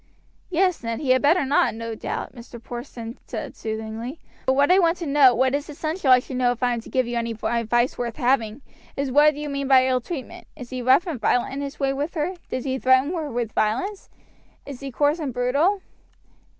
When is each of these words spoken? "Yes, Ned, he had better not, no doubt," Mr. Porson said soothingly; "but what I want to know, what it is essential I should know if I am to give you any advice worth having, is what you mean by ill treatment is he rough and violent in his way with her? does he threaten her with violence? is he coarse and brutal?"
"Yes, 0.49 0.81
Ned, 0.83 0.99
he 0.99 1.11
had 1.11 1.21
better 1.21 1.45
not, 1.45 1.75
no 1.75 1.93
doubt," 1.93 2.33
Mr. 2.33 2.59
Porson 2.59 3.19
said 3.27 3.55
soothingly; 3.55 4.19
"but 4.47 4.53
what 4.55 4.71
I 4.71 4.79
want 4.79 4.97
to 4.97 5.05
know, 5.05 5.35
what 5.35 5.53
it 5.53 5.59
is 5.59 5.69
essential 5.69 6.09
I 6.09 6.17
should 6.17 6.37
know 6.37 6.51
if 6.51 6.63
I 6.63 6.73
am 6.73 6.81
to 6.81 6.89
give 6.89 7.05
you 7.05 7.17
any 7.19 7.35
advice 7.43 7.99
worth 7.99 8.15
having, 8.15 8.63
is 8.97 9.11
what 9.11 9.35
you 9.35 9.47
mean 9.47 9.67
by 9.67 9.85
ill 9.85 10.01
treatment 10.01 10.47
is 10.55 10.71
he 10.71 10.81
rough 10.81 11.05
and 11.05 11.21
violent 11.21 11.53
in 11.53 11.61
his 11.61 11.79
way 11.79 11.93
with 11.93 12.15
her? 12.15 12.33
does 12.49 12.63
he 12.65 12.79
threaten 12.79 13.13
her 13.13 13.29
with 13.29 13.51
violence? 13.51 14.09
is 14.65 14.79
he 14.79 14.89
coarse 14.91 15.19
and 15.19 15.35
brutal?" 15.35 15.83